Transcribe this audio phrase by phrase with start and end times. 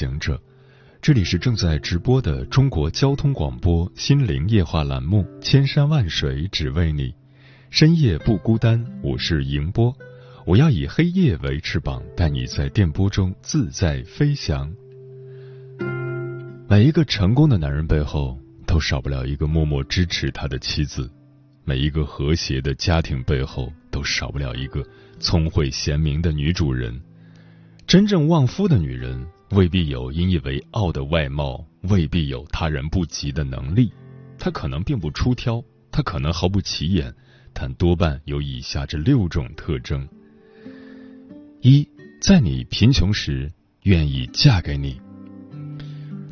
[0.00, 0.40] 行者，
[1.02, 7.08] 这里是正在直播的中国交通广播心灵夜话栏目《千山万水只为你》，
[7.68, 9.94] 深夜不孤单，我是迎波，
[10.46, 14.72] 我要以黑夜为翅膀，带你在电波中自在飞翔。
[16.66, 21.02] 每一个成功的男人背后，都少不了一个默默支持他的妻子；
[21.62, 24.82] 每一个和谐的家庭背后，都少不了一个
[25.18, 26.98] 聪慧贤明的女主人。
[27.90, 33.92] 真正旺夫的女人，未必有引以为傲的外貌，未必有他人不及的能力，
[34.38, 35.60] 她可能并不出挑，
[35.90, 37.12] 她可能毫不起眼，
[37.52, 40.08] 但多半有以下这六种特征：
[41.62, 41.84] 一，
[42.22, 43.50] 在你贫穷时，
[43.82, 45.00] 愿意嫁给你。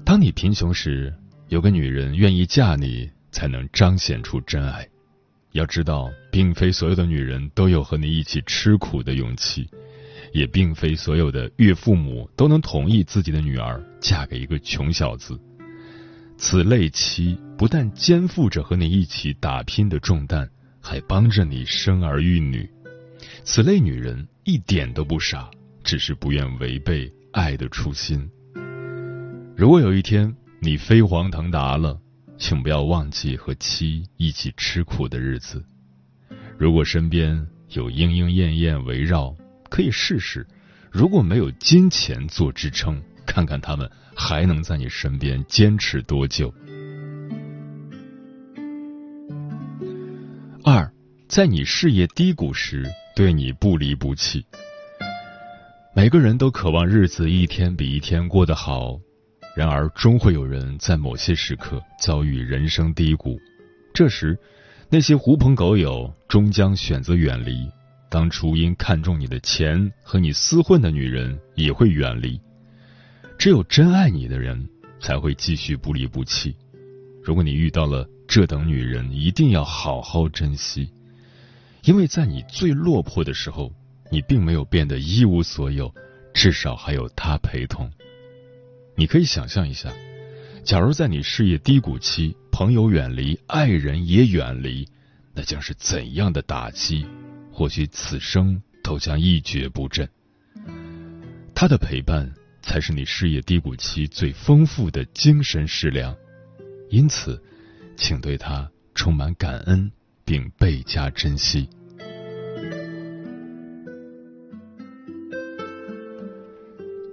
[0.05, 1.13] 当你贫穷时，
[1.49, 4.87] 有个女人愿意嫁你，才能彰显出真爱。
[5.51, 9.69] 要知道，并非所有的女人都有和你一起吃苦的勇气。
[10.33, 15.39] 也并非所有的岳父母都能同意自己的女儿嫁给一个穷小子。
[16.37, 20.49] 此类妻不但肩负着和你一起打拼的重担，
[20.81, 22.69] 还帮着你生儿育女。
[23.43, 25.51] 此类女人一点都不傻，
[25.83, 28.31] 只是不愿违背爱的初心。
[29.57, 31.99] 如果有一天你飞黄腾达了，
[32.37, 35.65] 请不要忘记和妻一起吃苦的日子。
[36.57, 39.35] 如果身边有莺莺燕燕围绕，
[39.69, 40.47] 可以试试，
[40.91, 46.53] 如果没有金钱做支撑，看看他们还能在你身边坚持多久。
[50.65, 50.91] 二，
[51.29, 54.45] 在你事业低谷时，对你不离不弃。
[55.95, 58.99] 每个人都渴望日子一天比一天过得好，
[59.57, 63.39] 然而终会有人在某些时刻遭遇人生低谷，
[63.93, 64.39] 这时，
[64.91, 67.69] 那些狐朋狗友终将选择远离。
[68.11, 72.41] 当初因看中你的钱和你厮混的女人也会远离，
[73.39, 76.57] 只有真爱你的人才会继续不离不弃。
[77.23, 80.91] 如果你遇到了这等女人，一定要好好珍惜，
[81.85, 83.71] 因为在你最落魄的时候，
[84.11, 85.95] 你并没有变得一无所有，
[86.33, 87.91] 至少还有她陪同。
[88.97, 89.93] 你可以想象一下，
[90.65, 94.89] 假如在你事业低谷期，朋友远离，爱人也远离，
[95.35, 97.07] 那将是怎样的打击？
[97.59, 100.09] 或许此生都将一蹶不振。
[101.53, 102.33] 他的陪伴
[102.63, 106.17] 才是你事业低谷期最丰富的精神食粮，
[106.89, 107.43] 因此，
[107.97, 109.91] 请对他充满感恩，
[110.25, 111.69] 并倍加珍惜。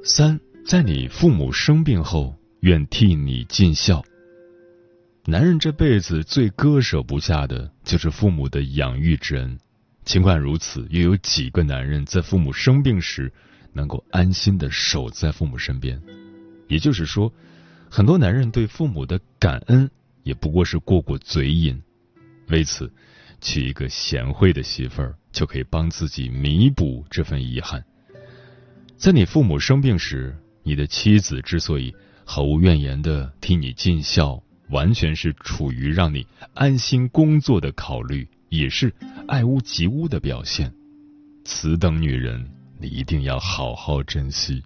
[0.04, 4.06] 三，在你父母生病后，愿替你尽孝。
[5.26, 9.58] 男人这辈子最割舍不下的就是父母的养育之恩。
[10.06, 13.34] 尽管如此，又有几个男人在父母生病时
[13.74, 16.00] 能够安心的守在父母身边？
[16.68, 17.34] 也就是说，
[17.90, 19.90] 很多男人对父母的感恩
[20.22, 21.82] 也不过是过过嘴瘾。
[22.50, 22.94] 为此，
[23.42, 27.84] 娶一个贤惠的媳妇儿，就可以帮自己弥补这份遗憾。
[28.96, 31.94] 在你父母生病时，你的妻子之所以
[32.24, 38.28] 毫无怨言的替你尽孝，完全是处于让你安心工作的考虑。
[38.58, 38.94] 也是
[39.28, 40.72] 爱屋及乌的表现，
[41.44, 42.46] 此等女人
[42.80, 44.64] 你一定要好好珍惜。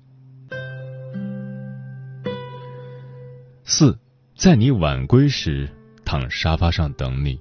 [3.64, 3.98] 四，
[4.36, 5.70] 在你晚归时
[6.04, 7.40] 躺沙发上等你。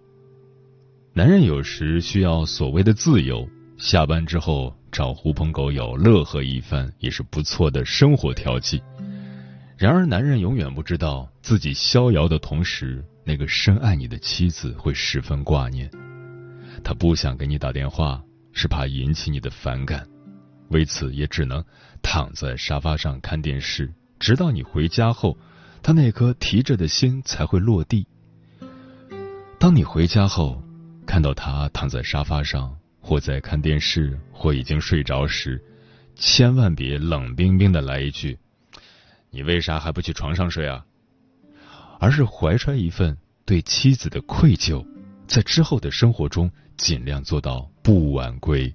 [1.14, 8.82] 男人有时需要所谓的自由，下班之后找狐朋狗友乐呵一番也是不错的生活调剂。
[9.76, 15.90] 然而，男人永远不知道自己逍遥的同时，那个深爱你的妻子会十分挂念。
[16.82, 18.22] 他不想给你打电话，
[18.52, 20.06] 是怕引起你的反感，
[20.68, 21.64] 为此也只能
[22.02, 25.36] 躺在沙发上看电视，直到你回家后，
[25.82, 28.06] 他那颗提着的心才会落地。
[29.58, 30.62] 当你回家后，
[31.06, 35.62] 看到他躺在沙发上，或在看电视，或已经睡着时，
[36.14, 38.38] 千万别冷冰冰的来一句
[39.30, 40.84] ：“你为啥还不去床上睡啊？”
[42.00, 44.86] 而是怀揣一份对妻子的愧疚，
[45.28, 46.50] 在之后的生活中。
[46.78, 48.72] 尽量做到不晚归。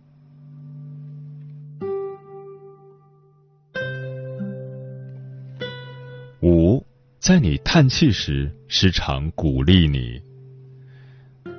[6.42, 6.86] 五
[7.18, 10.22] 在你叹气时时常鼓励你。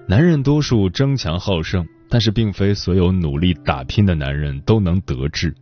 [0.07, 5.55] 男人多数争强好胜，但是并非所有努力打拼的男人都能得志。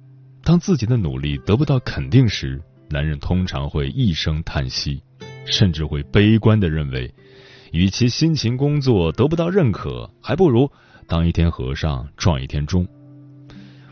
[0.42, 5.00] 当自己的努力得不到肯定时，男人通常会一声叹息，
[5.46, 7.14] 甚至会悲观的认为，
[7.72, 10.70] 与其辛勤工作得不到认可，还不如
[11.06, 12.86] 当一天和尚撞一天钟。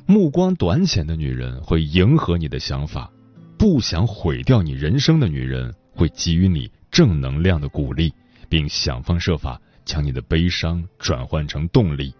[0.06, 3.10] 目光短浅的女人会迎合你的想法，
[3.58, 8.12] 不想毁掉你人生的女人会给予你正能量的鼓励，
[8.48, 12.14] 并想方设法将你的悲伤转换成动力。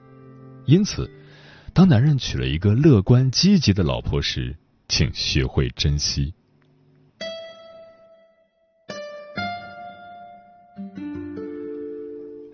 [0.65, 1.11] 因此，
[1.75, 4.57] 当男人娶了一个乐观积极的老婆时，
[4.89, 6.33] 请学会珍惜。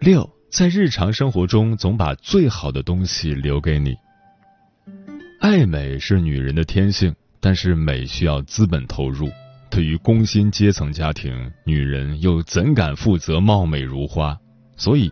[0.06, 3.97] 六，在日常生活中总把最好的东西留给你。
[5.41, 9.29] 爱美是女人的天性，但是美需要资本投入。
[9.69, 14.38] 对于工薪阶层家庭，女人又怎敢负责貌美如花？
[14.76, 15.11] 所以，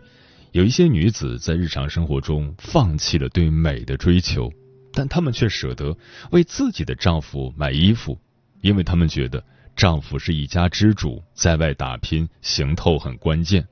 [0.53, 4.49] 有一些女子在日常生活中放弃了对美的追求，
[4.93, 5.97] 但她们却舍得
[6.31, 8.17] 为自己的丈夫买衣服，
[8.61, 9.43] 因为她们觉得
[9.75, 13.67] 丈夫是一家之主，在外打拼行头很关键。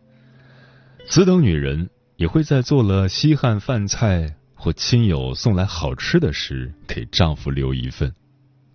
[1.08, 4.36] 此等女人也会在做了稀罕饭菜。
[4.56, 8.10] 或亲友送来好吃的时，给丈夫留一份。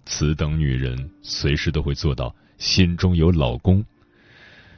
[0.05, 3.83] 此等女人随时都会做到心中有老公。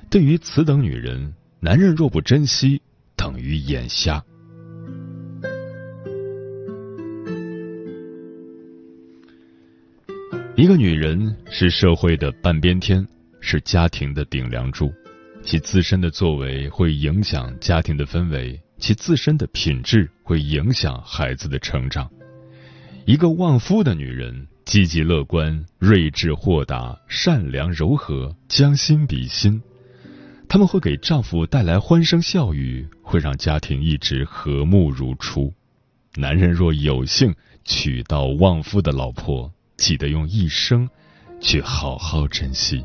[0.09, 2.81] 对于此等女人，男人若不珍惜，
[3.17, 4.25] 等于眼瞎。
[10.55, 13.05] 一个女人是社会的半边天，
[13.41, 14.93] 是家庭的顶梁柱，
[15.51, 18.63] 其自身的作为会影响家庭的氛围。
[18.79, 22.09] 其自身的品质会影响孩子的成长。
[23.05, 29.61] 一个旺夫的女人，积极乐观、睿智豁达、善良柔和、将心比心，
[30.49, 35.53] 他们会给丈夫带来欢声笑语，会让家庭一直和睦如初。
[36.15, 40.89] 男人若有幸娶到旺夫的老婆，记得用一生
[41.41, 42.85] 去好好珍惜。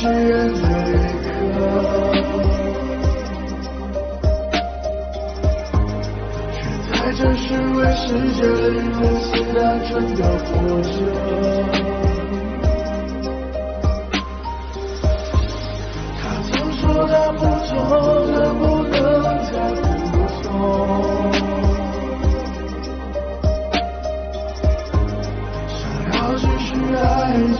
[0.00, 2.36] 最不起眼的一刻，
[6.52, 6.56] 却
[6.92, 10.48] 在这虚伪世界里如此单纯的活
[10.82, 10.86] 着。
[16.16, 17.68] 他曾说他不错，
[18.30, 18.96] 能不能
[19.50, 19.52] 再
[20.12, 20.46] 不错？
[27.00, 27.02] 爱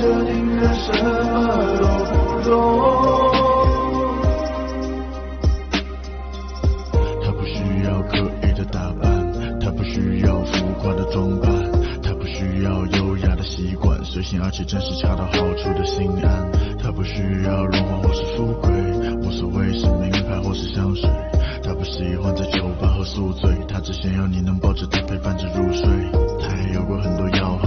[0.00, 1.06] 着宁愿什么
[2.48, 3.30] 都不懂。
[7.22, 11.50] 他不需要刻意的打扮，他不需要浮夸的装扮，
[12.02, 16.50] 他不需要优雅的习惯，随性而且真实，恰到好处的心安。
[16.82, 18.70] 他不需要荣华或是富贵，
[19.22, 21.08] 无所谓是名牌或是香水。
[21.62, 25.86] 他不喜欢在酒吧喝宿醉，他只想要你能抱着他陪伴着入睡。
[26.40, 27.57] 他也有过很多要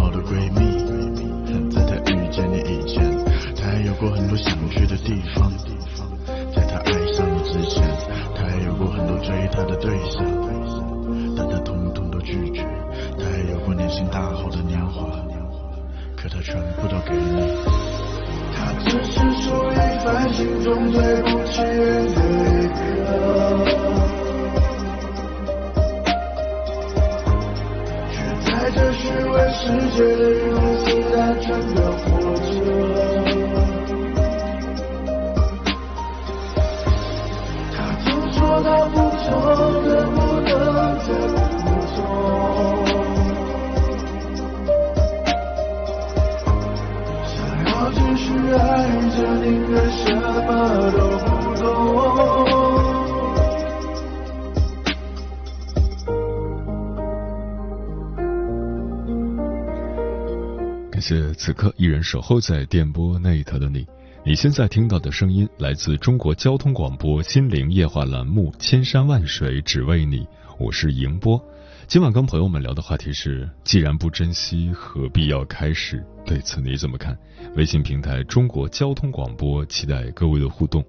[61.02, 63.86] 谢此刻依然守候在电波那一头的你。
[64.24, 70.20] 你现在听到的声音来自中国交通广播心灵夜话栏目《千山万水只为你》，
[70.60, 71.44] 我是迎波。
[71.88, 76.06] 今晚跟朋友们聊的话题是：既然不珍惜，何必要开始？
[76.24, 77.18] 对此你怎么看？
[77.56, 80.86] 微信平台中国交通广播，期待各位的互动。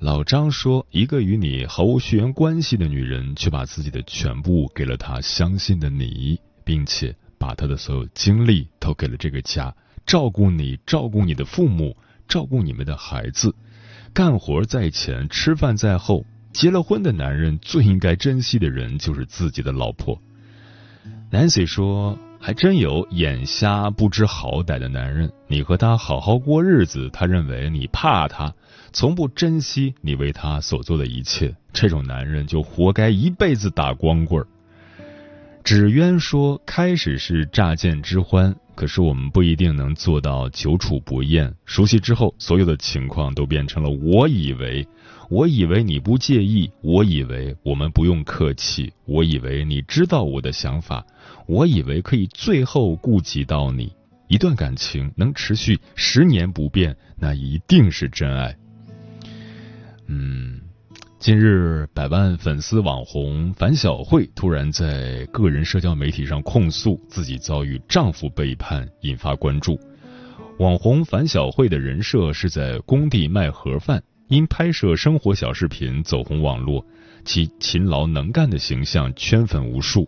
[0.00, 7.14] 老张说：“一个与你毫无血缘关系的女人，却把自己的全部给了他相信的你，并且
[7.46, 9.74] 把他的所有精力都给了这个家，
[10.06, 11.96] 照顾你，照顾你的父母。”
[12.26, 13.54] 照顾你们的孩子，
[14.14, 16.24] 干活在前，吃饭在后。
[16.54, 20.18] 结了婚的男人最应该珍惜的人就是自己的老婆。
[21.30, 28.54] Nancy 说：“还真有眼瞎不知好歹的男人，你和他好好过日子，他认为你怕他，
[28.90, 31.54] 从不珍惜你为他所做的一切。
[31.74, 34.42] 这种男人就活该一辈子打光棍。”
[35.64, 41.54] 纸鸢说：“开始是乍见之欢。”可是我们不一定能做到久处不厌。
[41.64, 44.86] 熟悉之后，所有的情况都变成了我以为，
[45.30, 51.06] 我以为你不介意，我以为我们不用客气，我以为你知道我的想法，
[51.46, 53.90] 我以为可以最后顾及到你。
[54.28, 58.54] 一段感情能持续十年不变，那一定是真爱。
[60.08, 60.53] 嗯。
[61.24, 69.80] 近日，百万粉丝网红樊晓慧突然在个人社交媒体上控诉自己遭遇丈夫背叛，引发关注。
[70.58, 76.84] 网红樊晓慧的人设是在工地卖盒饭，因拍摄生活小视频走红网络，
[77.24, 80.06] 其勤劳能干的形象圈粉无数。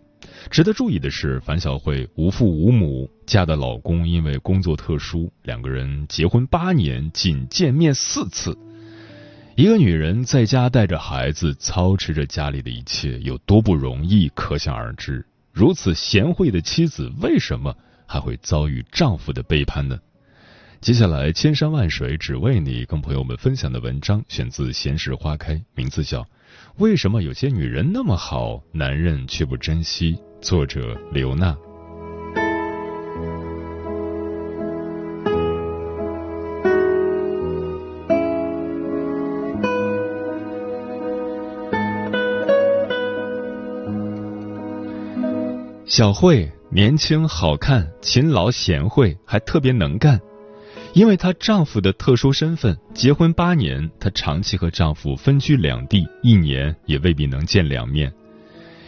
[0.51, 8.55] 值得注意的是，樊晓慧无父无母，嫁的老公因为工作特殊，两个人结婚八年仅见面四次。
[9.57, 15.25] 一个女人在家带着孩子，操持着家里的一切，有多不容易，可想而知。
[15.51, 19.97] 如此贤惠的妻子，为什么还会遭遇丈夫的背叛呢？
[20.79, 26.21] 接下来，千山万水只为你，跟朋友们分享的文章选自《闲时花开》，名字叫
[26.77, 31.57] 《为什么有些女人那么好，男人却不珍惜》，作者刘娜。
[45.97, 50.21] 小慧年轻、好看、勤劳、贤惠，还特别能干。
[50.93, 58.13] 因为她丈夫的特殊身份，结婚八年，她长期和丈夫分居两地，一年也未必能见两面。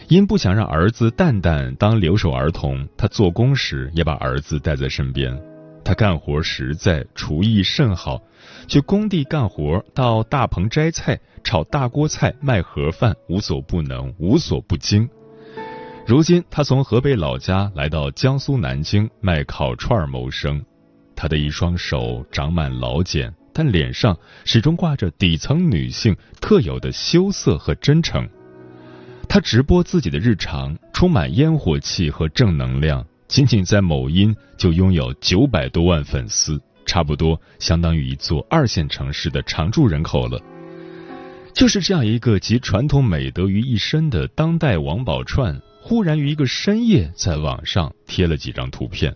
[0.06, 5.36] 因不想让儿子蛋蛋当留守儿童，她做工时也把儿子带在身边。
[5.84, 8.22] 她干活实在，厨艺甚好，
[8.68, 15.10] 去工地干活，到大棚摘菜、炒大锅菜、卖盒饭，无所不能，无所不精。
[16.10, 20.60] 如今，他从河北老家来到江苏南京卖烤串谋生。
[21.14, 28.28] 他的一双手长满老茧，但脸上始终挂着底层女性特有的羞涩和真诚。
[29.28, 33.06] 他直播自己的日常，充满烟火气和正能量。
[33.28, 40.42] 仅仅在某音就拥有九百多万粉丝，差不多相当于一座二线城市的常住人口了。
[41.54, 45.56] 就是这样一个集传统美德于一身的当代王宝钏。
[45.90, 49.12] 忽然于一个深夜，在网上贴了几张图片，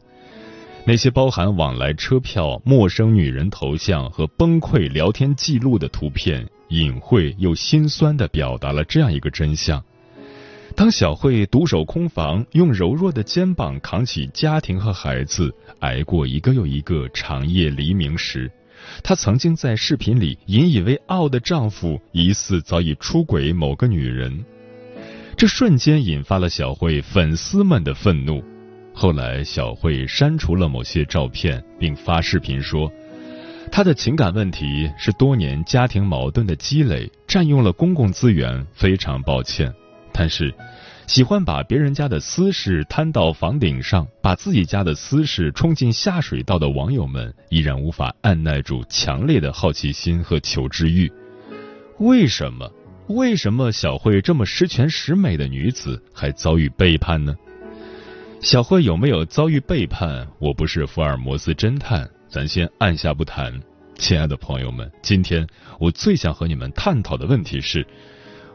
[0.85, 9.81] 那些包含往来车票、陌生女人头像和崩溃聊天记录的图片，隐晦又心酸的表达了这样一个真相：
[10.75, 18.50] 当小慧独守空房，用柔弱的肩膀扛起家庭和孩子，挨过一个又一个长夜黎明时，
[19.04, 24.45] 她曾经在视频里引以为傲的丈夫，疑似早已出轨某个女人。
[25.37, 28.43] 这瞬间引发了小慧粉丝们的愤怒。
[28.93, 32.91] 后来，小慧删除了某些照片，并发视频说，
[33.73, 39.73] 她的情感问题是多年家庭矛盾的积累，占用了公共资源，非常抱歉。
[40.12, 40.55] 但是，
[41.09, 51.12] 喜欢把别人家的私事摊到房顶上，把自己家的私事冲进下水道的网友们，依然无法按耐住强烈的好奇心和求知欲。
[51.99, 52.71] 为什么？
[53.09, 57.37] 为什么小慧这么十全十美的女子还遭遇背叛呢？
[58.41, 60.27] 小慧有没有遭遇背叛？
[60.39, 63.61] 我不是福尔摩斯侦探，咱先按下不谈。
[63.97, 65.47] 亲爱的朋友们，今天
[65.79, 67.87] 我最想和你们探讨的问题是：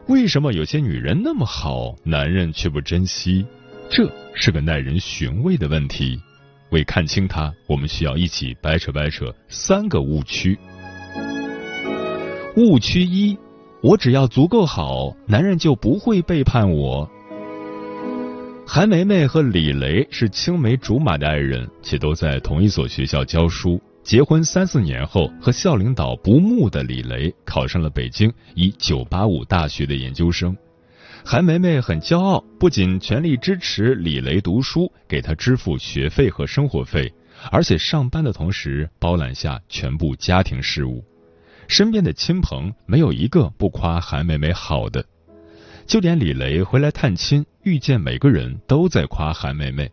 [0.08, 3.46] 为什么有些女人那么好，男人却不珍惜？
[3.88, 6.20] 这是个耐人寻味的问题。
[6.70, 10.58] 为看清它，我们需要一起掰扯掰扯三个误区。
[12.56, 13.38] 误区一。
[13.82, 17.10] 我只要足够好，男人就不会背叛我。
[18.66, 23.80] 韩梅梅和李雷是青梅竹马的爱人，且都在同一所学校教书。
[24.02, 30.56] 结婚三四年后，和校领导不睦的李雷考上了北京一九八五大学的研究生。
[31.24, 37.12] 韩梅梅很骄傲，不仅全力支持李雷读书，给他支付学费和生活费，
[37.50, 41.02] 而且上班的同时包揽下全部家庭事务。
[41.70, 45.04] 身边的亲朋没有一个不夸韩梅梅好的，
[45.86, 49.88] 就连李雷回来探亲，遇见每个人都在夸韩梅梅。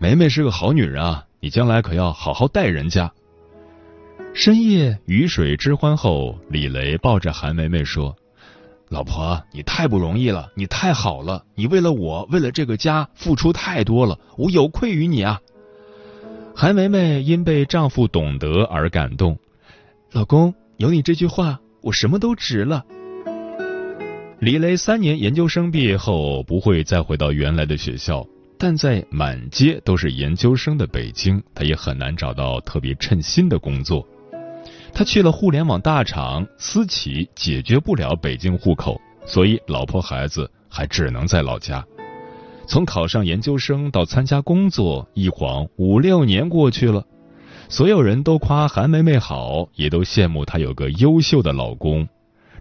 [0.00, 3.12] 梅梅是个好女人啊，你将来可要好好待人家。
[4.32, 8.16] 深夜鱼水之欢后，李雷抱着韩梅梅说。
[8.88, 15.42] 老婆，你太不容易了，你太好了，你为了我，为了这个家付出太多了，我有愧于你啊！
[16.54, 19.38] 韩梅梅因被丈夫懂得而感动，
[20.12, 22.84] 老公有你这句话，我什么都值了。
[24.40, 28.26] 李雷三年研究生毕业后不会再回到原来的学校，
[28.58, 34.06] 但在满街都是研究生的北京，他也很难找到特别称心的工作。
[34.92, 41.82] 他去了互联网大厂，私企解决不了北京户口，所以老婆孩子还只能在老家。
[42.66, 47.02] 从考上研究生到参加工作，一晃五六年过去了。
[47.68, 52.08] 所有人都夸韩梅梅好，也都羡慕她有个优秀的老公。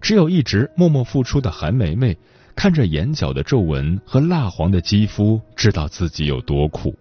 [0.02, 2.18] 只有一直默默付出的韩梅梅，
[2.56, 6.96] 看着眼角的皱纹和蜡黄的肌肤，知道自己有多苦。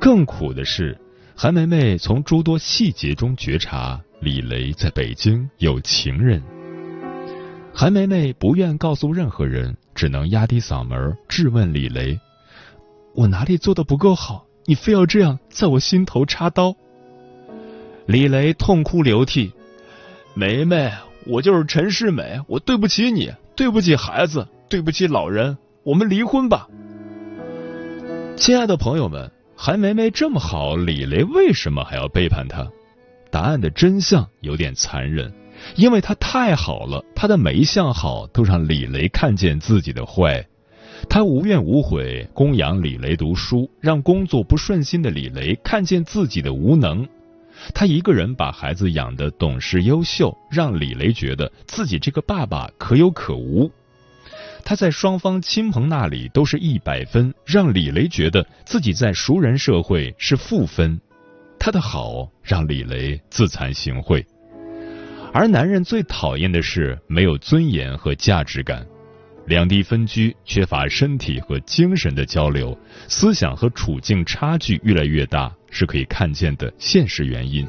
[0.00, 0.96] 更苦的是，
[1.34, 4.00] 韩梅梅从诸多细节中觉察。
[4.20, 6.42] 李雷在北京有情人，
[7.72, 12.18] 韩梅梅不愿告诉任何人，只能压低嗓门质问李雷
[13.14, 14.44] ：“我哪里做的不够好？
[14.66, 16.74] 你非要这样在我心头插刀？”
[18.08, 19.52] 李雷痛哭流涕
[20.32, 20.90] ：“梅梅，
[21.26, 26.66] 我就是陈世美，我对不起你，对不起孩子，对不起老人，我们离婚吧。”
[28.34, 32.66] 亲爱的朋友们，韩梅梅这么好，李雷为什么还要背叛她？
[33.30, 35.30] 答案的真相有点残忍，
[35.76, 40.42] 因为她太好了，她的每一项好都让李雷看见自己的坏。
[41.10, 47.06] 他无怨无悔供养李雷读书，让工作不顺心的李雷看见自己的无能。
[47.74, 53.70] 他一个人把孩子养得懂事优秀，让李雷觉得自己这个爸爸可有可无。
[54.64, 61.00] 他在双方亲朋那里都是一百分，让李雷觉得自己在熟人社会是负分。
[61.58, 64.24] 他的好让李雷自惭形秽，
[65.32, 68.86] 而男人最讨厌的是没有尊严和价值感。
[69.46, 77.66] 两地分居，缺乏身体和精神的交流，思想和处境差距越来越大，是可以看见的现实原因。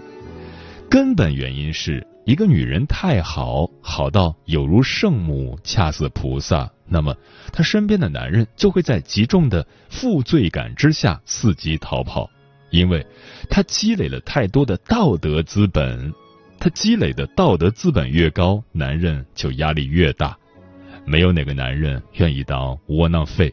[0.89, 7.15] 根本原因是一个女人太好，好到有如圣母，恰似菩萨，那么
[7.51, 12.29] 她身边的男人就会在极重的负罪感之下伺机逃跑。
[12.71, 13.03] 因为
[13.49, 16.13] 他积累了太多的道德资本，
[16.59, 20.37] 他积累的道德资本越高，男人就压力越大。
[21.03, 23.51] 没有哪个男人愿意当窝囊废。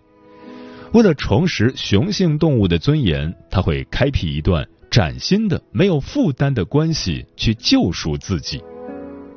[0.92, 8.62] 为了重拾雄性动物的尊严，他会开辟一段崭新的、没有负担的关系，去救赎自己。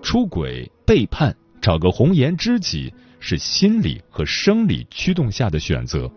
[0.02, 6.10] 出轨、背叛、找个红颜知己，是心理和生理驱动下的选择。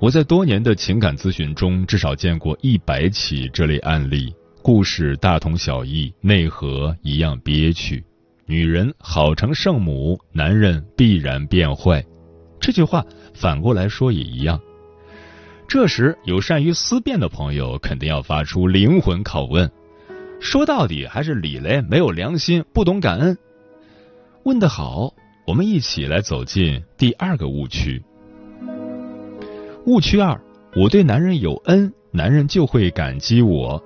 [0.00, 8.02] 我在多年的情感咨询中，至少见过一百起这类案例，故事大同小异，内核一样憋屈。
[8.46, 12.04] 女人好成圣母，男人必然变坏。
[12.60, 14.60] 这句话反过来说也一样。
[15.66, 19.70] 这时，有善于思辨的朋友肯定要发出灵魂拷问：
[20.40, 23.38] 说到底，还是李雷没有良心，不懂感恩。
[24.42, 25.14] 问得好，
[25.46, 28.02] 我们一起来走进第二个误区。
[29.86, 30.40] 误区二：
[30.74, 33.82] 我对男人有恩，男人就会感激我。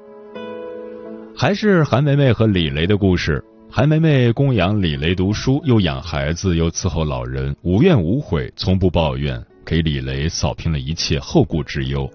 [1.36, 3.44] 还是韩梅梅和李雷的故事。
[3.76, 12.08] 韩梅梅供养李雷读书，又养孩子，又伺候老人，无怨无悔，从不抱怨，给李雷扫平了一切后顾之忧。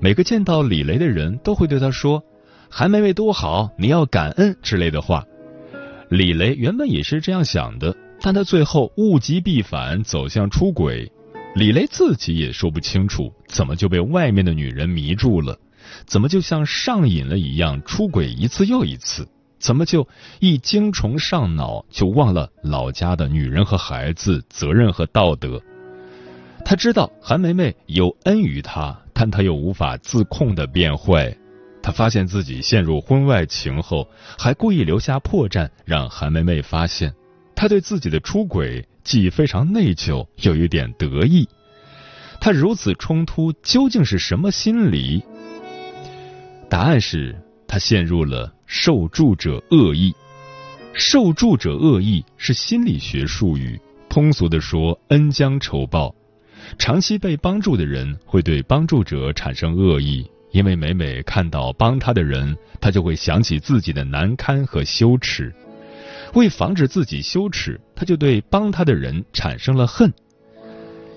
[0.00, 2.20] 每个见到李雷的人都会对他说
[2.68, 5.24] ：“韩梅梅多好，你要感恩”之类的话。
[6.10, 11.08] 李雷原本也是这样想的，但他最后物极必反，走向出轨。
[11.54, 15.56] 李雷自己也说不清楚，怎么就被外面的女人迷住了？
[16.04, 19.24] 怎么就像上瘾了一样出轨一次又一次？
[19.58, 20.06] 怎么就
[20.40, 25.60] 一精虫上脑就忘了老家的女人和孩子、责任和道德？
[26.64, 31.36] 他知道韩梅梅有恩于他，但他又无法自控的变坏。
[31.82, 37.14] 他发现自己陷入婚外情后，还故意留下破绽让韩梅梅发现。
[37.54, 38.86] 他对自己的出轨。
[39.06, 41.48] 既非常内疚，又有点得意，
[42.40, 45.22] 他如此冲突究竟是什么心理？
[46.68, 50.14] 答案是他陷入了受助者恶意。
[50.92, 56.14] 受助者恶意是心理学术语，通俗的说，恩将仇报。
[56.78, 65.54] 长期被帮助的人会对帮助者产生恶意，因为每每看到帮他的人，他就会想起自己的难堪和羞耻。
[66.34, 70.12] 为防止自己羞耻，他就对帮他的人产生了恨。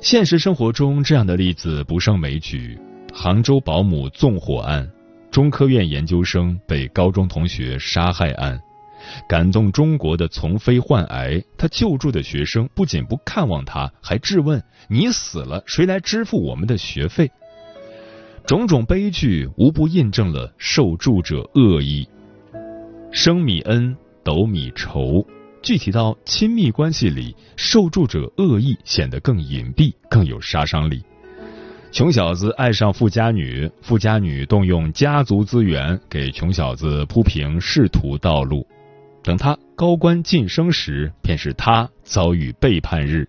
[0.01, 2.77] 现实生活中，这样的例子不胜枚举：
[3.13, 4.89] 杭州保姆纵火案、
[5.31, 8.59] 中科院研究生被高中同学杀害案。
[9.27, 17.31] 感动中国的丛飞患癌，他救助的学生不仅不看望他，还质问：“你死了，谁来支付我们的学费？”
[18.45, 22.07] 种种悲剧无不印证了受助者恶意。
[23.11, 25.25] 升米恩，斗米仇。
[25.61, 31.03] 具体到亲密关系里，受助者恶意显得更隐蔽，更有杀伤力。
[31.91, 38.65] 穷小子爱上富家女，富家女动用家族资源给穷小子铺平仕途道路。
[39.23, 43.27] 等他高官晋升时，便是他遭遇背叛日。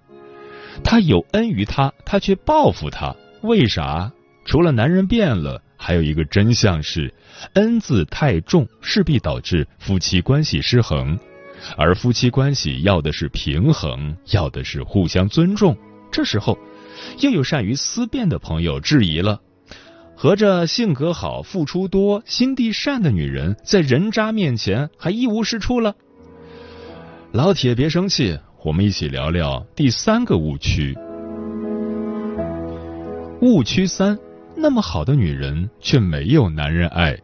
[0.85, 4.13] 他有恩于他，他却报复他，为啥？
[4.45, 7.13] 除了男人变了，还有一个真相是，
[7.55, 11.19] 恩字太重，势必导致夫妻关系失衡。
[11.79, 15.77] 而夫妻关系要的是平衡，要的是互相尊重。
[16.13, 16.59] 这时候，
[17.21, 19.41] 又有善于思辨的朋友质疑了。
[20.15, 25.95] 合着性格好、付出多、心地善的女人，在人渣面前还一无是处了。
[27.33, 30.95] 老铁，别生气，我们一起聊聊第三个误区。
[33.41, 34.19] 误区三：
[34.55, 37.19] 那么好的女人却没有男人爱。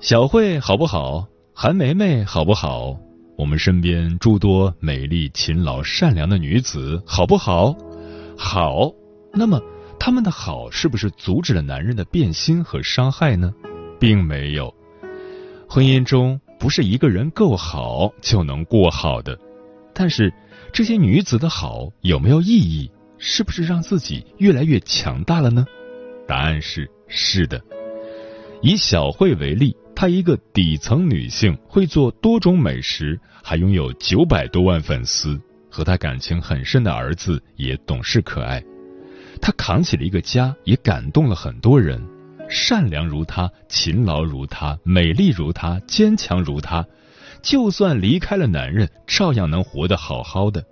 [0.00, 1.26] 小慧好不好？
[1.52, 2.96] 韩梅梅好不好？
[3.36, 7.76] 我们身边诸多美丽、勤劳、善良的女子好不好？
[8.38, 8.90] 好。
[9.34, 9.60] 那么。
[10.00, 13.52] 他们的好是不是阻止了男人的变心和伤害呢？
[13.98, 14.72] 并没有。
[15.68, 19.36] 婚姻中不是一个人够好就能过好的，
[19.92, 20.32] 但是
[20.72, 22.88] 这些女子的好有没有意义？
[23.18, 25.66] 是不是让自己越来越强大了呢？
[26.28, 27.60] 答案是是的。
[28.62, 35.38] 以小慧为例，她一个底层女性，会做多种美食，还拥有九百多万粉丝，
[35.70, 38.62] 和他感情很深的儿子也懂事可爱。
[39.40, 42.02] 他扛起了一个家，也感动了很多人。
[42.48, 46.84] 善良如他，勤劳如他，美丽如她，坚强如她，
[47.42, 50.64] 就算离开了男人，照样能活得好好的。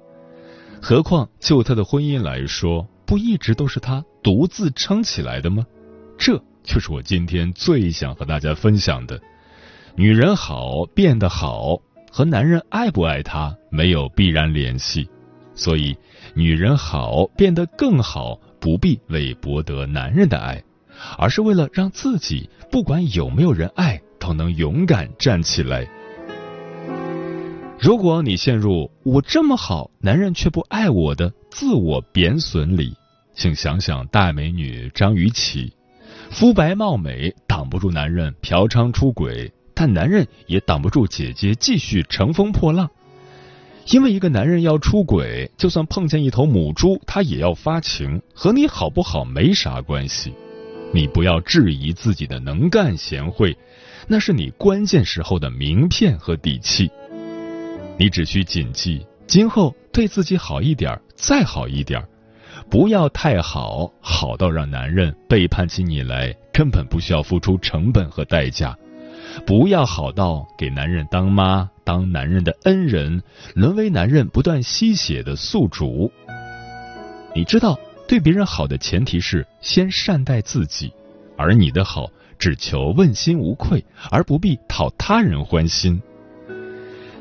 [0.80, 5.66] 何况就他的婚姻来说，不一直都是他独自撑起来的吗？
[6.18, 9.20] 这就是我今天最想和大家分享的：
[9.96, 11.78] 女人好变得好，
[12.11, 15.09] 和男人爱不爱她没有必然联系。
[15.55, 15.97] 所以，
[16.35, 18.38] 女人好变得更好。
[18.59, 20.61] 不必为博得男人的爱，
[21.19, 25.87] 而是为了让自己不管有没有人爱，都能勇敢站起来。
[27.79, 32.97] 如果你陷入“我这么好，男人却不爱我”的自我贬损里，
[33.35, 35.73] 请想想大美女张雨绮，
[36.31, 42.88] 肤白貌美挡不住男人嫖娼出轨，但男人也挡不住姐姐继续乘风破浪。
[43.92, 50.32] 因为一个男人要出轨，就算碰见一头母猪，他也要发情，和你好不好没啥关系。
[50.94, 53.54] 你不要质疑自己的能干贤惠，
[54.08, 56.90] 那是你关键时候的名片和底气。
[57.98, 62.02] 你只需谨记，今后对自己好一点，再好一点，
[62.70, 68.76] 不要太好，好到让男人背叛起你来，根本不需要付出成本和代价。
[69.44, 73.22] 不要好到给男人当妈，当男人的恩人，
[73.55, 76.11] 沦为男人不断吸血的宿主。
[77.35, 80.92] 你知道，对别人好的前提是先善待自己，
[81.37, 86.01] 而你的好只求问心无愧，而不必讨他人欢心。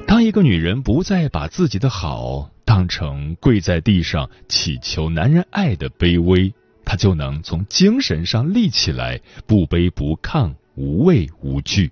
[0.08, 6.54] 当一个女人不再把自己的好当成跪在地上祈求男人爱的卑微，
[6.86, 11.92] 她就能从精神上立起来，不卑不亢，无畏无惧。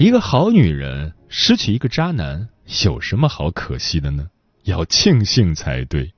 [0.00, 2.48] 一个好女人失去一个渣男，
[2.86, 4.30] 有什么好可惜的呢？
[4.64, 6.14] 要庆幸才对。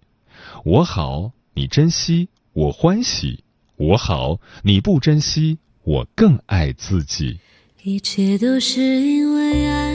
[0.64, 3.40] 我好，你珍惜，我欢喜；
[3.74, 7.40] 我好，你不珍惜，我更爱自己。
[7.82, 9.91] 一切都是因为爱，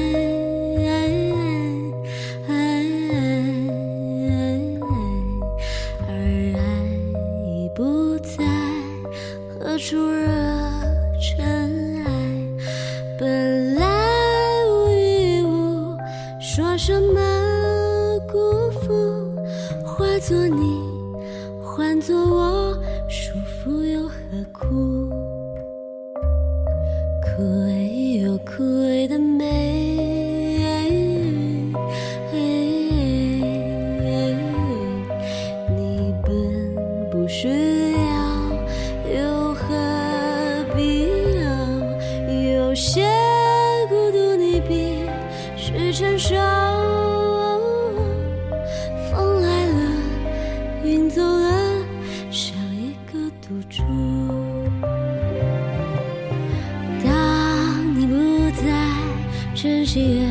[59.60, 60.30] 珍惜原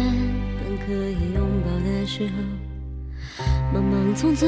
[0.56, 4.46] 本可以拥抱的时候，忙忙匆匆，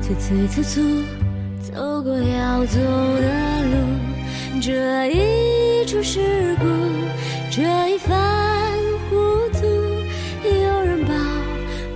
[0.00, 0.80] 催催促促，
[1.60, 3.76] 走过要走的路。
[4.60, 6.64] 这一出事故，
[7.48, 7.62] 这
[7.94, 8.72] 一番
[9.08, 9.14] 糊
[9.52, 9.66] 涂，
[10.48, 11.14] 有人保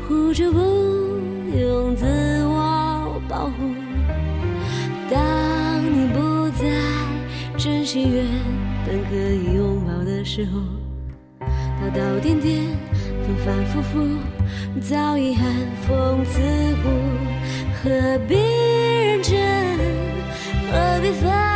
[0.06, 0.58] 护着，不
[1.58, 2.06] 用自
[2.44, 3.74] 我保护。
[5.10, 6.70] 当你不再
[7.58, 8.24] 珍惜原
[8.86, 10.60] 本可以拥抱的时候，
[11.96, 12.62] 到点点，
[13.24, 14.06] 反反复复。
[14.82, 15.46] 早已寒
[15.88, 16.40] 风刺
[16.82, 16.88] 骨，
[17.82, 19.34] 何必认真？
[20.70, 21.55] 何必烦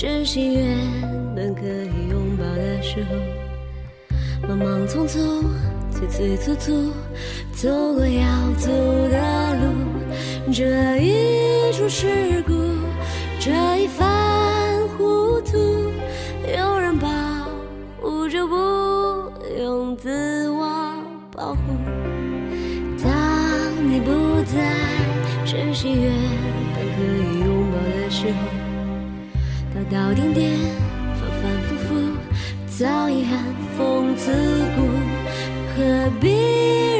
[0.00, 0.78] 珍惜原
[1.36, 5.44] 本可以拥抱的时候，忙忙匆匆，
[5.92, 6.90] 催催促促，
[7.52, 8.24] 走过要
[8.56, 8.70] 走
[9.10, 10.50] 的路。
[10.50, 12.54] 这一出事故，
[13.38, 15.58] 这一番糊涂，
[16.48, 17.06] 有人保
[18.00, 18.54] 护着，不
[19.58, 20.94] 用自我
[21.30, 21.60] 保护。
[23.04, 23.12] 当
[23.86, 24.74] 你不再
[25.44, 26.10] 珍惜原
[26.74, 28.59] 本可以拥抱的时候。
[29.90, 30.56] 到顶点，
[31.18, 31.88] 反反复复，
[32.68, 33.38] 早已寒
[33.76, 34.30] 风刺
[34.76, 34.88] 骨，
[35.76, 36.28] 何必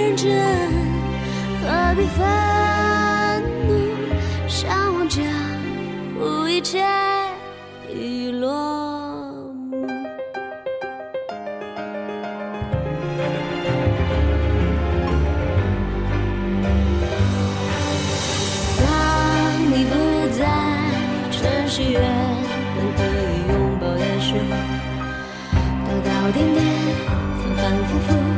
[0.09, 0.29] 认真？
[1.63, 2.19] 何必愤
[3.69, 3.71] 怒？
[4.49, 5.23] 向往着，
[6.19, 6.85] 乎一切
[26.33, 26.65] 点点，
[27.43, 28.30] 反反复复。